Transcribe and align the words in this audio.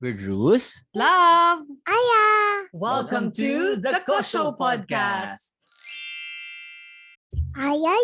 We're 0.00 0.16
Drews. 0.16 0.80
Love! 0.96 1.68
Aya! 1.84 2.24
Welcome 2.72 3.28
to 3.36 3.76
the 3.76 4.00
Kosho 4.00 4.56
Podcast. 4.56 5.52
Aya 7.52 7.96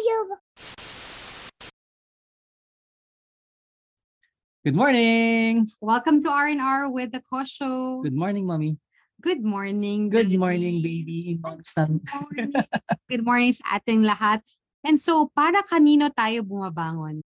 Good 4.61 4.77
morning. 4.77 5.73
Welcome 5.81 6.21
to 6.21 6.29
R&R 6.29 6.93
with 6.93 7.17
the 7.17 7.25
Kosho. 7.25 8.05
Good 8.05 8.13
morning, 8.13 8.45
mommy. 8.45 8.77
Good 9.25 9.41
morning, 9.41 10.13
Good 10.13 10.29
baby. 10.29 10.37
morning, 10.37 10.77
baby. 10.85 11.41
Kamusta? 11.41 11.89
morning. 12.13 12.53
Good 13.09 13.25
morning 13.25 13.57
sa 13.57 13.81
ating 13.81 14.05
lahat. 14.05 14.45
And 14.85 15.01
so, 15.01 15.33
para 15.33 15.65
kanino 15.65 16.13
tayo 16.13 16.45
bumabangon? 16.45 17.25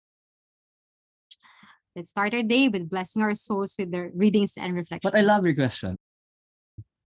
Let's 2.00 2.16
start 2.16 2.32
our 2.32 2.40
day 2.40 2.72
with 2.72 2.88
blessing 2.88 3.20
our 3.20 3.36
souls 3.36 3.76
with 3.76 3.92
the 3.92 4.08
readings 4.16 4.56
and 4.56 4.72
reflections. 4.72 5.04
But 5.04 5.20
I 5.20 5.20
love 5.20 5.44
your 5.44 5.52
question. 5.52 6.00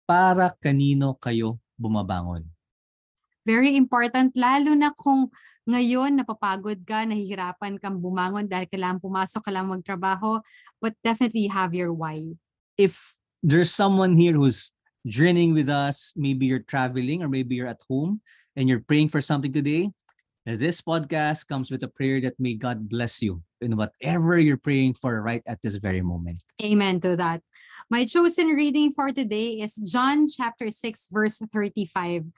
Para 0.07 0.55
kanino 0.63 1.19
kayo 1.19 1.59
bumabangon? 1.75 2.47
Very 3.43 3.75
important, 3.75 4.31
lalo 4.39 4.71
na 4.79 4.95
kung 4.95 5.27
ngayon 5.67 6.15
napapagod 6.15 6.87
ka, 6.87 7.03
nahihirapan 7.03 7.75
kang 7.83 7.99
bumangon 7.99 8.47
dahil 8.47 8.63
kailangan 8.71 9.03
pumasok, 9.03 9.51
kailangan 9.51 9.75
magtrabaho, 9.75 10.39
but 10.79 10.95
definitely 11.03 11.51
have 11.51 11.75
your 11.75 11.91
why. 11.91 12.23
If 12.79 13.11
there's 13.43 13.75
someone 13.75 14.15
here 14.15 14.39
who's 14.39 14.71
journeying 15.03 15.51
with 15.51 15.67
us, 15.67 16.15
maybe 16.15 16.47
you're 16.47 16.63
traveling 16.63 17.19
or 17.19 17.27
maybe 17.27 17.59
you're 17.59 17.67
at 17.67 17.83
home 17.91 18.23
and 18.55 18.71
you're 18.71 18.87
praying 18.87 19.11
for 19.11 19.19
something 19.19 19.51
today, 19.51 19.91
this 20.55 20.79
podcast 20.79 21.47
comes 21.47 21.67
with 21.67 21.83
a 21.83 21.91
prayer 21.91 22.21
that 22.21 22.39
may 22.39 22.55
God 22.55 22.87
bless 22.87 23.19
you 23.21 23.43
in 23.59 23.75
whatever 23.75 24.39
you're 24.39 24.55
praying 24.61 24.95
for 24.95 25.19
right 25.19 25.43
at 25.43 25.59
this 25.61 25.75
very 25.75 25.99
moment. 25.99 26.43
Amen 26.63 27.01
to 27.01 27.19
that. 27.19 27.43
My 27.91 28.05
chosen 28.05 28.55
reading 28.55 28.93
for 28.95 29.11
today 29.11 29.59
is 29.59 29.75
John 29.75 30.27
chapter 30.27 30.71
6 30.71 31.07
verse 31.11 31.39
35. 31.51 32.31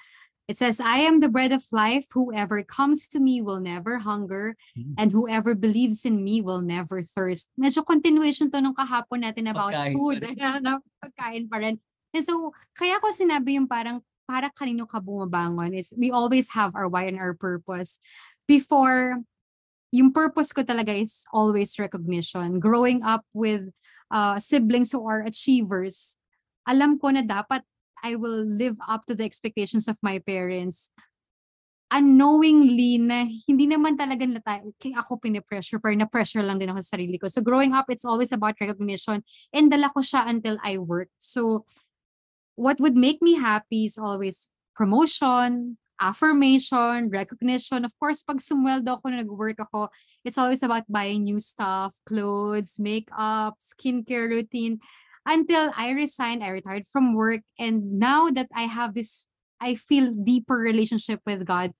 It 0.49 0.57
says, 0.57 0.81
I 0.81 1.05
am 1.05 1.21
the 1.21 1.29
bread 1.29 1.53
of 1.53 1.61
life. 1.71 2.09
Whoever 2.09 2.65
comes 2.65 3.05
to 3.13 3.21
me 3.21 3.37
will 3.37 3.61
never 3.61 4.01
hunger, 4.01 4.57
Mm. 4.73 4.97
and 4.97 5.11
whoever 5.13 5.53
believes 5.53 6.09
in 6.09 6.25
me 6.25 6.41
will 6.41 6.65
never 6.65 7.05
thirst. 7.05 7.53
Medyo 7.53 7.85
continuation 7.85 8.49
to 8.49 8.57
nung 8.57 8.73
kahapon 8.73 9.21
natin 9.29 9.45
about 9.45 9.69
Pagkain 9.77 9.93
pa 9.93 9.97
food. 10.01 10.17
pagkain 11.05 11.45
pa 11.45 11.57
rin. 11.61 11.77
And 12.17 12.25
so, 12.25 12.49
kaya 12.73 12.97
ko 12.97 13.13
sinabi 13.13 13.61
yung 13.61 13.69
parang 13.69 14.01
para 14.29 14.53
kanino 14.53 14.85
ka 14.85 15.01
bumabangon 15.01 15.73
is 15.73 15.89
we 15.97 16.13
always 16.13 16.53
have 16.53 16.77
our 16.77 16.85
why 16.85 17.09
and 17.09 17.17
our 17.17 17.33
purpose. 17.33 17.97
Before, 18.45 19.25
yung 19.89 20.13
purpose 20.13 20.53
ko 20.53 20.61
talaga 20.61 20.93
is 20.93 21.25
always 21.33 21.81
recognition. 21.81 22.61
Growing 22.61 23.01
up 23.01 23.25
with 23.33 23.73
uh, 24.13 24.37
siblings 24.37 24.93
who 24.93 25.01
are 25.09 25.25
achievers, 25.25 26.13
alam 26.69 27.01
ko 27.01 27.09
na 27.09 27.25
dapat 27.25 27.65
I 28.05 28.13
will 28.13 28.45
live 28.45 28.77
up 28.85 29.09
to 29.09 29.17
the 29.17 29.25
expectations 29.25 29.89
of 29.89 29.97
my 30.05 30.21
parents 30.21 30.93
unknowingly 31.89 33.01
na 33.01 33.25
hindi 33.49 33.65
naman 33.65 33.97
talaga 33.97 34.21
na 34.29 34.37
tayo, 34.37 34.69
kaya 34.77 35.01
ako 35.01 35.17
pinipressure, 35.17 35.81
pero 35.81 35.97
na-pressure 35.97 36.45
lang 36.45 36.61
din 36.61 36.69
ako 36.69 36.85
sa 36.85 36.95
sarili 36.95 37.17
ko. 37.17 37.25
So 37.25 37.41
growing 37.41 37.73
up, 37.73 37.89
it's 37.89 38.05
always 38.05 38.29
about 38.29 38.61
recognition 38.61 39.25
and 39.49 39.73
dala 39.73 39.89
ko 39.89 40.05
siya 40.05 40.29
until 40.29 40.61
I 40.61 40.77
worked. 40.77 41.17
So 41.17 41.65
what 42.59 42.75
would 42.83 42.99
make 42.99 43.23
me 43.23 43.39
happy 43.39 43.87
is 43.87 43.95
always 43.95 44.51
promotion, 44.75 45.79
affirmation, 46.03 47.07
recognition. 47.07 47.87
Of 47.87 47.95
course, 47.95 48.19
pag 48.19 48.43
sumweldo 48.43 48.99
ako 48.99 49.15
na 49.15 49.23
nag-work 49.23 49.63
ako, 49.63 49.87
it's 50.27 50.35
always 50.35 50.59
about 50.59 50.83
buying 50.91 51.23
new 51.23 51.39
stuff, 51.39 51.95
clothes, 52.03 52.75
makeup, 52.75 53.63
skincare 53.63 54.27
routine. 54.27 54.83
Until 55.23 55.71
I 55.79 55.95
resigned, 55.95 56.43
I 56.43 56.51
retired 56.51 56.83
from 56.83 57.15
work. 57.15 57.47
And 57.55 57.95
now 57.95 58.27
that 58.35 58.51
I 58.51 58.67
have 58.67 58.91
this, 58.91 59.23
I 59.63 59.79
feel 59.79 60.11
deeper 60.11 60.59
relationship 60.59 61.23
with 61.23 61.47
God, 61.47 61.71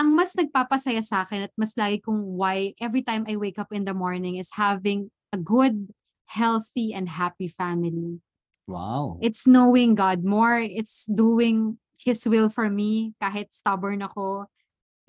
ang 0.00 0.16
mas 0.16 0.32
nagpapasaya 0.32 1.04
sa 1.04 1.28
akin 1.28 1.44
at 1.44 1.52
mas 1.60 1.76
lagi 1.76 2.00
kong 2.00 2.24
why 2.24 2.72
every 2.80 3.04
time 3.04 3.28
I 3.28 3.36
wake 3.36 3.60
up 3.60 3.68
in 3.68 3.84
the 3.84 3.92
morning 3.92 4.40
is 4.40 4.56
having 4.56 5.12
a 5.28 5.36
good, 5.36 5.92
healthy, 6.32 6.96
and 6.96 7.04
happy 7.20 7.52
family. 7.52 8.24
Wow. 8.70 9.18
It's 9.18 9.46
knowing 9.50 9.98
God 9.98 10.22
more. 10.22 10.62
It's 10.62 11.04
doing 11.10 11.78
His 11.98 12.22
will 12.22 12.48
for 12.48 12.70
me 12.70 13.18
kahit 13.18 13.50
stubborn 13.50 14.00
ako. 14.06 14.46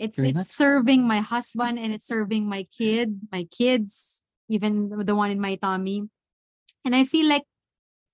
It's 0.02 0.18
Very 0.18 0.34
it's 0.34 0.50
nice. 0.50 0.58
serving 0.58 1.06
my 1.06 1.22
husband 1.22 1.78
and 1.78 1.94
it's 1.94 2.10
serving 2.10 2.50
my 2.50 2.66
kid, 2.74 3.30
my 3.30 3.46
kids, 3.54 4.26
even 4.50 4.90
the 5.06 5.14
one 5.14 5.30
in 5.30 5.40
my 5.40 5.62
tummy. 5.62 6.10
And 6.84 6.98
I 6.98 7.06
feel 7.06 7.30
like 7.30 7.46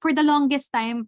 for 0.03 0.11
the 0.11 0.27
longest 0.27 0.75
time, 0.75 1.07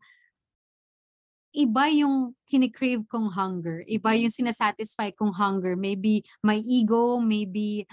iba 1.51 1.91
yung 1.91 2.35
kinikrave 2.47 3.11
kong 3.11 3.35
hunger. 3.35 3.83
Iba 3.91 4.15
yung 4.15 4.31
sinasatisfy 4.31 5.19
kong 5.19 5.35
hunger. 5.35 5.75
Maybe 5.75 6.23
my 6.39 6.63
ego, 6.63 7.19
maybe 7.19 7.85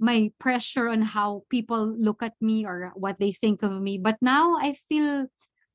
my 0.00 0.30
pressure 0.38 0.88
on 0.88 1.02
how 1.02 1.42
people 1.50 1.92
look 1.98 2.22
at 2.22 2.38
me 2.40 2.64
or 2.64 2.92
what 2.94 3.18
they 3.18 3.32
think 3.32 3.62
of 3.62 3.82
me. 3.82 3.98
But 3.98 4.16
now 4.22 4.56
I 4.56 4.72
feel 4.72 5.26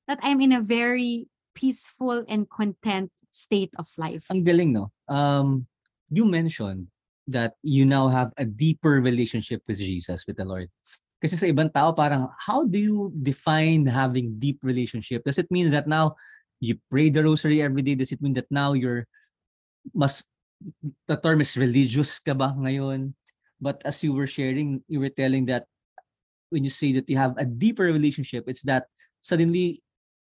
that 0.08 0.20
I'm 0.22 0.42
in 0.42 0.52
a 0.52 0.62
very 0.62 1.28
peaceful 1.56 2.26
and 2.28 2.50
content 2.50 3.12
state 3.30 3.72
of 3.78 3.88
life. 3.98 4.26
Ang 4.30 4.44
galing, 4.44 4.74
no? 4.74 4.92
Um, 5.08 5.68
you 6.10 6.26
mentioned 6.26 6.88
that 7.28 7.56
you 7.64 7.86
now 7.86 8.10
have 8.10 8.34
a 8.38 8.46
deeper 8.46 9.00
relationship 9.00 9.62
with 9.68 9.80
Jesus, 9.80 10.26
with 10.28 10.38
the 10.38 10.46
Lord. 10.46 10.70
Kasi 11.24 11.40
sa 11.40 11.48
ibang 11.48 11.72
tao, 11.72 11.96
parang, 11.96 12.28
how 12.36 12.68
do 12.68 12.78
you 12.78 13.14
define 13.24 13.88
having 13.88 14.36
deep 14.40 14.60
relationship? 14.62 15.24
Does 15.24 15.40
it 15.40 15.48
mean 15.50 15.72
that 15.72 15.88
now 15.88 16.20
you 16.60 16.76
pray 16.92 17.10
the 17.10 17.24
rosary 17.24 17.64
every 17.64 17.82
day? 17.82 17.96
Does 17.96 18.12
it 18.12 18.22
mean 18.22 18.34
that 18.36 18.52
now 18.52 18.74
you're 18.74 19.08
mas, 19.96 20.24
the 21.08 21.16
term 21.16 21.40
is 21.40 21.56
religious 21.56 22.20
ka 22.20 22.34
ba 22.36 22.52
ngayon? 22.60 23.16
But 23.62 23.80
as 23.86 24.04
you 24.04 24.12
were 24.12 24.28
sharing, 24.28 24.84
you 24.92 25.00
were 25.00 25.16
telling 25.16 25.48
that 25.48 25.64
when 26.52 26.68
you 26.68 26.70
say 26.70 26.92
that 27.00 27.08
you 27.08 27.16
have 27.16 27.38
a 27.40 27.48
deeper 27.48 27.88
relationship, 27.88 28.44
it's 28.48 28.64
that 28.68 28.92
suddenly 29.24 29.80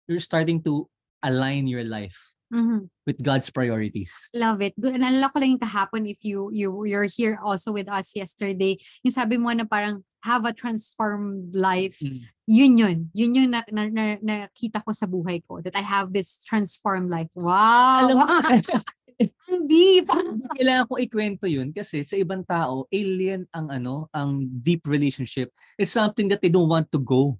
you're 0.08 0.22
starting 0.22 0.62
to 0.64 0.88
align 1.22 1.66
your 1.70 1.84
life 1.84 2.34
Mhm. 2.52 2.92
with 3.08 3.16
God's 3.24 3.48
priorities. 3.48 4.12
Love 4.36 4.60
it. 4.60 4.76
Good. 4.76 5.00
Nalala 5.00 5.32
ko 5.32 5.40
lang 5.40 5.56
yung 5.56 5.64
kahapon 5.64 6.04
if 6.04 6.20
you 6.20 6.52
you 6.52 6.84
you're 6.84 7.08
here 7.08 7.40
also 7.40 7.72
with 7.72 7.88
us 7.88 8.12
yesterday. 8.12 8.76
Yung 9.00 9.14
sabi 9.16 9.40
mo 9.40 9.48
na 9.56 9.64
parang 9.64 10.04
have 10.22 10.44
a 10.44 10.52
transformed 10.52 11.56
life. 11.56 11.98
Mm. 11.98 12.20
Yun 12.46 12.72
yun. 12.78 12.98
Yun 13.16 13.34
yung 13.34 13.50
na, 13.50 13.64
na, 13.72 13.88
na, 13.88 14.04
nakita 14.22 14.84
ko 14.84 14.92
sa 14.94 15.08
buhay 15.08 15.42
ko. 15.48 15.64
That 15.64 15.74
I 15.74 15.82
have 15.82 16.12
this 16.14 16.44
transformed 16.46 17.10
life. 17.10 17.32
Wow! 17.34 18.06
Alam 18.06 18.16
mo, 18.20 18.26
Ang 19.22 19.66
deep! 19.70 20.06
kailangan 20.58 20.88
ko 20.90 20.98
ikwento 20.98 21.46
yun 21.46 21.70
kasi 21.70 22.02
sa 22.02 22.18
ibang 22.18 22.42
tao, 22.42 22.90
alien 22.90 23.46
ang 23.54 23.70
ano, 23.70 24.10
ang 24.10 24.46
deep 24.50 24.82
relationship. 24.86 25.50
It's 25.78 25.94
something 25.94 26.26
that 26.30 26.42
they 26.42 26.50
don't 26.50 26.70
want 26.70 26.90
to 26.90 26.98
go. 26.98 27.38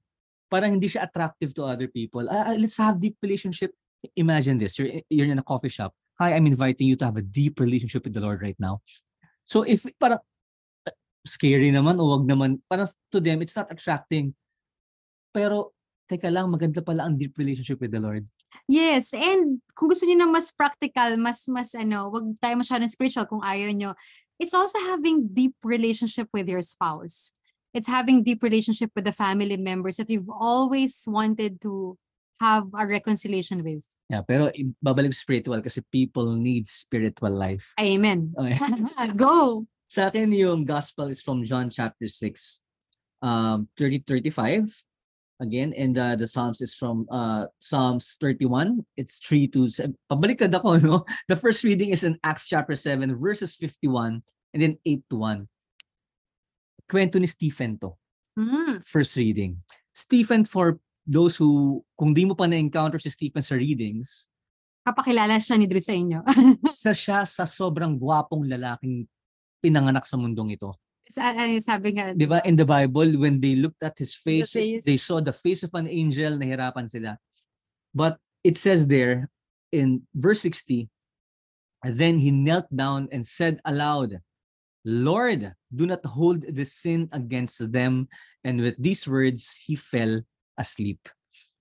Parang 0.52 0.76
hindi 0.76 0.92
siya 0.92 1.08
attractive 1.08 1.56
to 1.56 1.64
other 1.64 1.88
people. 1.88 2.28
Ah, 2.28 2.52
let's 2.52 2.76
have 2.76 3.00
deep 3.00 3.16
relationship. 3.24 3.72
Imagine 4.20 4.60
this, 4.60 4.76
you're, 4.76 5.00
you're 5.08 5.30
in 5.32 5.40
a 5.40 5.46
coffee 5.46 5.72
shop. 5.72 5.96
Hi, 6.20 6.36
I'm 6.36 6.44
inviting 6.44 6.92
you 6.92 6.96
to 7.00 7.08
have 7.08 7.16
a 7.16 7.24
deep 7.24 7.56
relationship 7.56 8.04
with 8.04 8.12
the 8.12 8.20
Lord 8.20 8.44
right 8.44 8.58
now. 8.60 8.84
So 9.48 9.64
if 9.64 9.88
parang 9.96 10.20
uh, 10.84 10.96
scary 11.24 11.72
naman 11.72 11.96
o 11.96 12.12
wag 12.12 12.28
naman, 12.28 12.60
parang 12.68 12.92
to 13.10 13.18
them, 13.24 13.40
it's 13.40 13.56
not 13.56 13.72
attracting. 13.72 14.36
Pero, 15.32 15.72
teka 16.04 16.28
lang, 16.28 16.52
maganda 16.52 16.84
pala 16.84 17.08
ang 17.08 17.16
deep 17.16 17.32
relationship 17.40 17.80
with 17.80 17.96
the 17.96 18.02
Lord. 18.02 18.28
Yes, 18.68 19.16
and 19.16 19.64
kung 19.72 19.88
gusto 19.88 20.04
niyo 20.04 20.20
na 20.20 20.28
mas 20.28 20.52
practical, 20.52 21.16
mas 21.16 21.48
mas 21.48 21.72
ano, 21.72 22.12
wag 22.12 22.36
tayo 22.36 22.60
masyadong 22.60 22.92
spiritual 22.92 23.24
kung 23.24 23.40
ayaw 23.40 23.72
nyo. 23.72 23.96
It's 24.36 24.52
also 24.52 24.76
having 24.92 25.32
deep 25.32 25.56
relationship 25.64 26.28
with 26.36 26.50
your 26.52 26.60
spouse. 26.60 27.32
It's 27.72 27.88
having 27.88 28.22
deep 28.22 28.42
relationship 28.42 28.92
with 28.94 29.04
the 29.04 29.16
family 29.16 29.56
members 29.56 29.96
that 29.96 30.10
you've 30.10 30.28
always 30.28 31.04
wanted 31.06 31.60
to 31.62 31.96
have 32.40 32.68
a 32.76 32.86
reconciliation 32.86 33.64
with. 33.64 33.86
Yeah, 34.10 34.20
pero 34.26 34.52
babalik 34.84 35.14
spiritual 35.14 35.62
kasi 35.62 35.80
people 35.88 36.36
need 36.36 36.68
spiritual 36.68 37.32
life. 37.32 37.72
Amen. 37.80 38.34
Okay. 38.36 38.58
Go. 39.16 39.64
Sa 39.88 40.08
akin, 40.08 40.32
yung 40.32 40.64
gospel 40.64 41.08
is 41.08 41.20
from 41.20 41.44
John 41.44 41.68
chapter 41.68 42.08
6, 42.08 42.60
um, 43.20 43.68
30-35. 43.76 44.68
Again, 45.40 45.74
and 45.74 45.98
uh, 45.98 46.14
the 46.14 46.28
Psalms 46.28 46.60
is 46.60 46.72
from 46.72 47.04
uh, 47.10 47.50
Psalms 47.58 48.16
31. 48.20 48.86
It's 48.96 49.18
3 49.20 49.48
to 49.58 49.68
7. 49.68 49.96
Pabaliktad 50.06 50.54
ako, 50.54 50.76
no? 50.86 51.04
The 51.26 51.36
first 51.36 51.64
reading 51.64 51.90
is 51.90 52.04
in 52.04 52.16
Acts 52.22 52.46
chapter 52.46 52.76
7, 52.76 53.16
verses 53.18 53.56
51, 53.56 54.22
and 54.54 54.60
then 54.62 54.78
8 54.86 55.02
to 55.10 55.16
1. 55.16 55.48
Kwento 56.92 57.16
ni 57.16 57.24
Stephen 57.26 57.80
to, 57.80 57.96
Mm. 58.36 58.84
first 58.84 59.16
reading. 59.16 59.56
Stephen, 59.96 60.44
for 60.44 60.76
those 61.08 61.36
who, 61.36 61.80
kung 61.96 62.12
di 62.12 62.24
mo 62.28 62.36
pa 62.36 62.44
na-encounter 62.44 63.00
si 63.00 63.08
Stephen 63.08 63.40
sa 63.40 63.56
readings, 63.56 64.28
Kapakilala 64.82 65.38
siya 65.38 65.56
ni 65.56 65.64
Drew 65.70 65.78
sa 65.80 65.94
inyo. 65.94 66.20
isa 66.68 66.90
siya 66.92 67.22
sa 67.22 67.46
sobrang 67.46 67.94
gwapong 67.96 68.44
lalaking 68.50 69.06
pinanganak 69.62 70.02
sa 70.04 70.18
mundong 70.18 70.52
ito. 70.58 70.74
Sa, 71.06 71.30
ano 71.30 71.54
sabi 71.62 71.94
nga, 71.94 72.10
Di 72.12 72.26
ba? 72.26 72.42
In 72.42 72.58
the 72.58 72.66
Bible, 72.66 73.14
when 73.16 73.38
they 73.38 73.54
looked 73.54 73.78
at 73.80 73.94
his 73.94 74.10
face, 74.12 74.50
face. 74.52 74.82
they 74.82 74.98
saw 74.98 75.22
the 75.22 75.30
face 75.32 75.62
of 75.62 75.70
an 75.78 75.86
angel, 75.86 76.34
nahirapan 76.34 76.90
sila. 76.90 77.14
But 77.94 78.18
it 78.42 78.58
says 78.58 78.90
there 78.90 79.30
in 79.70 80.02
verse 80.18 80.42
60, 80.42 80.90
then 81.86 82.18
he 82.18 82.34
knelt 82.34 82.66
down 82.74 83.06
and 83.14 83.22
said 83.22 83.62
aloud, 83.62 84.18
Lord, 84.84 85.54
do 85.70 85.86
not 85.86 86.04
hold 86.04 86.42
this 86.48 86.74
sin 86.74 87.08
against 87.12 87.72
them. 87.72 88.08
And 88.44 88.60
with 88.60 88.74
these 88.78 89.06
words, 89.06 89.54
he 89.54 89.76
fell 89.76 90.20
asleep. 90.58 90.98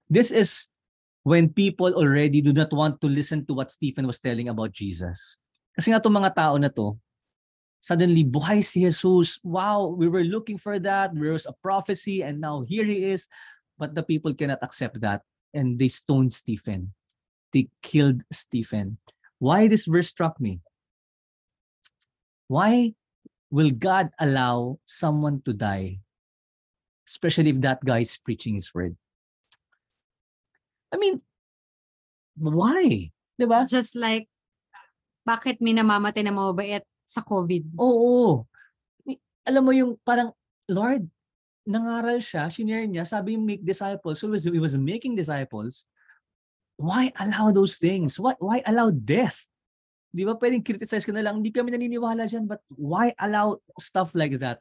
This 0.09 0.31
is 0.31 0.67
when 1.23 1.53
people 1.53 1.93
already 1.93 2.41
do 2.41 2.53
not 2.53 2.73
want 2.73 2.99
to 3.01 3.07
listen 3.07 3.45
to 3.45 3.53
what 3.53 3.71
Stephen 3.71 4.07
was 4.07 4.19
telling 4.19 4.49
about 4.49 4.73
Jesus. 4.73 5.37
Kasi 5.77 5.93
nga 5.93 6.01
itong 6.01 6.17
mga 6.17 6.35
tao 6.35 6.57
na 6.57 6.69
to, 6.73 6.97
suddenly 7.79 8.25
buhay 8.25 8.65
si 8.65 8.85
Jesus. 8.85 9.37
Wow, 9.45 9.93
we 9.93 10.09
were 10.09 10.25
looking 10.25 10.57
for 10.57 10.79
that. 10.79 11.13
There 11.13 11.33
was 11.33 11.45
a 11.45 11.57
prophecy 11.61 12.25
and 12.25 12.41
now 12.41 12.65
here 12.65 12.85
he 12.85 13.13
is. 13.13 13.29
But 13.77 13.93
the 13.93 14.03
people 14.03 14.33
cannot 14.33 14.61
accept 14.61 15.01
that 15.01 15.21
and 15.53 15.77
they 15.77 15.89
stoned 15.89 16.33
Stephen. 16.33 16.93
They 17.53 17.69
killed 17.81 18.21
Stephen. 18.31 18.97
Why 19.39 19.67
this 19.67 19.85
verse 19.85 20.09
struck 20.09 20.39
me? 20.39 20.61
Why 22.47 22.93
will 23.51 23.69
God 23.69 24.09
allow 24.17 24.79
someone 24.87 25.43
to 25.43 25.51
die? 25.51 25.99
Especially 27.03 27.51
if 27.51 27.59
that 27.61 27.83
guy 27.83 28.07
is 28.07 28.15
preaching 28.15 28.55
his 28.55 28.71
word. 28.73 28.95
I 30.91 30.97
mean, 30.97 31.19
why? 32.39 33.11
Diba? 33.35 33.67
just 33.67 33.93
like, 33.99 34.31
bakit 35.27 35.59
may 35.59 35.75
namamatay 35.75 36.23
na 36.23 36.31
mababait 36.31 36.81
sa 37.03 37.19
COVID? 37.21 37.75
Oo. 37.75 38.47
Alam 39.43 39.63
mo 39.67 39.71
yung 39.75 39.99
parang, 40.07 40.31
Lord, 40.71 41.05
nangaral 41.67 42.23
siya, 42.23 42.47
shinare 42.47 42.87
niya, 42.87 43.05
sabi 43.05 43.35
yung 43.35 43.45
make 43.45 43.61
disciples. 43.61 44.23
So 44.23 44.31
he 44.31 44.33
was, 44.33 44.43
he 44.47 44.61
was 44.61 44.75
making 44.79 45.19
disciples. 45.19 45.85
Why 46.79 47.11
allow 47.19 47.51
those 47.51 47.77
things? 47.77 48.17
Why, 48.17 48.33
why 48.39 48.63
allow 48.65 48.89
death? 48.89 49.45
Di 50.11 50.27
ba 50.27 50.35
pwedeng 50.35 50.63
criticize 50.63 51.07
ka 51.07 51.15
na 51.15 51.23
lang, 51.23 51.39
hindi 51.39 51.55
kami 51.55 51.71
naniniwala 51.71 52.27
dyan, 52.27 52.43
but 52.43 52.59
why 52.75 53.15
allow 53.15 53.55
stuff 53.79 54.11
like 54.11 54.35
that? 54.43 54.59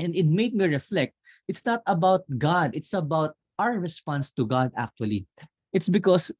And 0.00 0.16
it 0.16 0.24
made 0.24 0.56
me 0.56 0.64
reflect, 0.64 1.12
it's 1.44 1.60
not 1.68 1.84
about 1.84 2.24
God, 2.40 2.72
it's 2.72 2.96
about 2.96 3.36
our 3.60 3.76
response 3.76 4.32
to 4.40 4.48
God 4.48 4.72
actually. 4.72 5.28
It's 5.76 5.92
because 5.92 6.32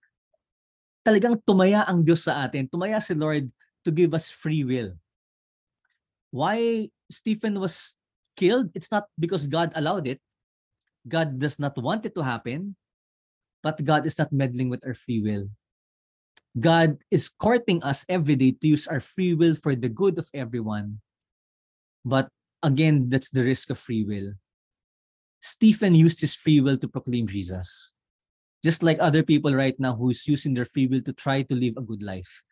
talagang 1.04 1.44
tumaya 1.44 1.84
ang 1.84 2.00
Diyos 2.00 2.24
sa 2.24 2.48
atin, 2.48 2.72
tumaya 2.72 2.96
si 3.04 3.12
Lord 3.12 3.52
to 3.84 3.92
give 3.92 4.16
us 4.16 4.32
free 4.32 4.64
will. 4.64 4.96
Why 6.32 6.88
Stephen 7.12 7.60
was 7.60 8.00
killed, 8.40 8.72
it's 8.72 8.88
not 8.88 9.12
because 9.20 9.44
God 9.44 9.72
allowed 9.76 10.08
it. 10.08 10.20
God 11.04 11.36
does 11.36 11.60
not 11.60 11.76
want 11.76 12.08
it 12.08 12.16
to 12.16 12.24
happen, 12.24 12.76
but 13.60 13.84
God 13.84 14.08
is 14.08 14.16
not 14.16 14.32
meddling 14.32 14.72
with 14.72 14.80
our 14.88 14.96
free 14.96 15.20
will. 15.20 15.52
God 16.58 16.98
is 17.10 17.28
courting 17.28 17.82
us 17.82 18.04
every 18.08 18.34
day 18.34 18.52
to 18.58 18.66
use 18.66 18.86
our 18.88 19.00
free 19.00 19.34
will 19.34 19.54
for 19.54 19.76
the 19.76 19.88
good 19.88 20.18
of 20.18 20.28
everyone. 20.34 21.00
But 22.04 22.28
again, 22.62 23.08
that's 23.08 23.30
the 23.30 23.44
risk 23.44 23.70
of 23.70 23.78
free 23.78 24.02
will. 24.02 24.34
Stephen 25.40 25.94
used 25.94 26.20
his 26.20 26.34
free 26.34 26.60
will 26.60 26.76
to 26.78 26.88
proclaim 26.88 27.26
Jesus. 27.26 27.94
Just 28.64 28.82
like 28.82 28.98
other 29.00 29.22
people 29.22 29.54
right 29.54 29.78
now 29.78 29.94
who's 29.94 30.26
using 30.26 30.52
their 30.52 30.66
free 30.66 30.86
will 30.86 31.00
to 31.02 31.12
try 31.12 31.42
to 31.42 31.54
live 31.54 31.78
a 31.78 31.86
good 31.86 32.02
life. 32.02 32.42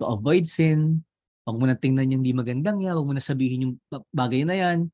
To 0.00 0.06
avoid 0.06 0.48
sin, 0.48 1.04
Huwag 1.46 1.62
mo 1.62 1.66
na 1.70 1.78
tingnan 1.78 2.10
yung 2.10 2.26
hindi 2.26 2.34
magandang 2.34 2.82
yan. 2.82 2.98
Huwag 2.98 3.06
mo 3.06 3.14
na 3.14 3.22
sabihin 3.22 3.62
yung 3.62 3.74
ba- 3.86 4.02
bagay 4.10 4.42
na 4.42 4.58
yan. 4.58 4.90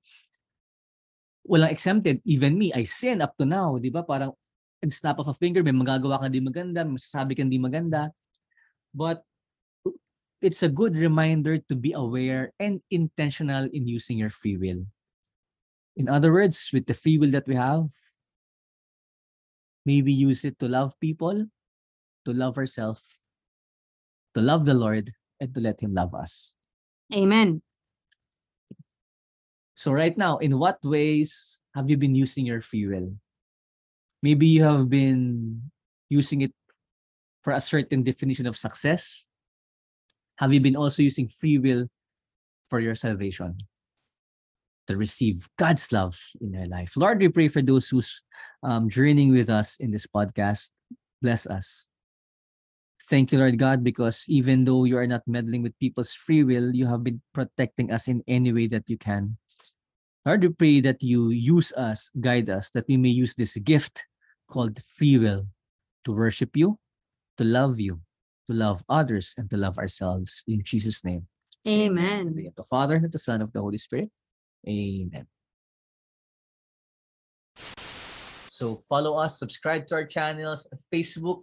Walang 1.48 1.72
exempted. 1.72 2.20
Even 2.28 2.60
me, 2.60 2.68
I 2.76 2.84
sin 2.84 3.24
up 3.24 3.32
to 3.40 3.48
now. 3.48 3.80
Di 3.80 3.88
ba? 3.88 4.04
Parang 4.04 4.36
snap 4.84 5.16
of 5.16 5.32
a 5.32 5.36
finger, 5.40 5.64
may 5.64 5.72
magagawa 5.72 6.20
ka 6.20 6.28
di 6.28 6.44
maganda, 6.44 6.84
may 6.84 7.00
masasabi 7.00 7.32
ka 7.32 7.46
di 7.48 7.56
maganda. 7.56 8.12
But 8.94 9.24
it's 10.42 10.62
a 10.62 10.68
good 10.68 10.96
reminder 10.96 11.58
to 11.70 11.74
be 11.74 11.92
aware 11.92 12.52
and 12.58 12.82
intentional 12.90 13.68
in 13.72 13.86
using 13.86 14.18
your 14.18 14.30
free 14.30 14.56
will. 14.56 14.84
In 15.96 16.08
other 16.08 16.32
words, 16.32 16.70
with 16.72 16.86
the 16.86 16.94
free 16.94 17.16
will 17.16 17.30
that 17.30 17.46
we 17.46 17.54
have, 17.54 17.86
maybe 19.86 20.12
use 20.12 20.44
it 20.44 20.58
to 20.58 20.68
love 20.68 20.98
people, 21.00 21.46
to 22.24 22.32
love 22.32 22.58
ourselves, 22.58 23.02
to 24.34 24.40
love 24.40 24.64
the 24.64 24.74
Lord, 24.74 25.12
and 25.40 25.54
to 25.54 25.60
let 25.60 25.80
Him 25.80 25.94
love 25.94 26.14
us. 26.14 26.54
Amen. 27.14 27.62
So 29.74 29.92
right 29.92 30.16
now, 30.16 30.38
in 30.38 30.58
what 30.58 30.78
ways 30.82 31.60
have 31.74 31.90
you 31.90 31.96
been 31.96 32.14
using 32.14 32.46
your 32.46 32.60
free 32.60 32.86
will? 32.86 33.14
Maybe 34.22 34.46
you 34.46 34.64
have 34.64 34.88
been 34.88 35.70
using 36.08 36.42
it 36.42 36.54
for 37.42 37.52
a 37.52 37.60
certain 37.60 38.02
definition 38.02 38.46
of 38.46 38.56
success. 38.56 39.26
Have 40.36 40.52
you 40.52 40.60
been 40.60 40.76
also 40.76 41.02
using 41.02 41.28
free 41.28 41.58
will 41.58 41.86
for 42.70 42.80
your 42.80 42.94
salvation? 42.94 43.58
To 44.88 44.96
receive 44.96 45.48
God's 45.58 45.92
love 45.92 46.18
in 46.40 46.52
your 46.52 46.66
life. 46.66 46.96
Lord, 46.96 47.20
we 47.20 47.28
pray 47.28 47.46
for 47.46 47.62
those 47.62 47.88
who's 47.88 48.20
um, 48.62 48.88
journeying 48.88 49.30
with 49.30 49.48
us 49.48 49.76
in 49.78 49.92
this 49.92 50.06
podcast. 50.06 50.70
Bless 51.20 51.46
us. 51.46 51.86
Thank 53.08 53.30
you, 53.30 53.38
Lord 53.38 53.58
God, 53.58 53.84
because 53.84 54.24
even 54.26 54.64
though 54.64 54.84
you 54.84 54.98
are 54.98 55.06
not 55.06 55.22
meddling 55.26 55.62
with 55.62 55.78
people's 55.78 56.14
free 56.14 56.42
will, 56.42 56.74
you 56.74 56.86
have 56.86 57.04
been 57.04 57.20
protecting 57.32 57.92
us 57.92 58.08
in 58.08 58.22
any 58.26 58.52
way 58.52 58.66
that 58.68 58.88
you 58.88 58.98
can. 58.98 59.36
Lord, 60.24 60.42
we 60.42 60.48
pray 60.50 60.80
that 60.80 61.02
you 61.02 61.30
use 61.30 61.72
us, 61.72 62.10
guide 62.20 62.48
us, 62.50 62.70
that 62.70 62.86
we 62.88 62.96
may 62.96 63.10
use 63.10 63.34
this 63.34 63.56
gift 63.58 64.04
called 64.48 64.82
free 64.96 65.18
will 65.18 65.46
to 66.04 66.12
worship 66.12 66.56
you, 66.56 66.78
to 67.42 67.48
love 67.48 67.80
you, 67.80 68.00
to 68.48 68.54
love 68.56 68.82
others, 68.88 69.34
and 69.36 69.50
to 69.50 69.56
love 69.56 69.78
ourselves. 69.78 70.44
In 70.46 70.62
Jesus' 70.62 71.04
name. 71.04 71.26
Amen. 71.66 72.34
the 72.56 72.64
Father, 72.64 72.96
and 72.96 73.04
of 73.04 73.12
the 73.12 73.18
Son, 73.18 73.42
of 73.42 73.52
the 73.52 73.60
Holy 73.60 73.78
Spirit. 73.78 74.10
Amen. 74.68 75.26
So 78.46 78.76
follow 78.88 79.16
us, 79.18 79.38
subscribe 79.38 79.86
to 79.88 79.96
our 79.96 80.04
channels, 80.04 80.68
Facebook 80.92 81.42